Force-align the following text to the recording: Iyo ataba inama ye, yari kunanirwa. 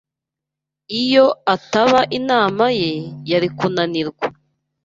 Iyo 1.01 1.25
ataba 1.53 1.99
inama 2.17 2.65
ye, 2.79 2.91
yari 3.31 3.47
kunanirwa. 3.57 4.25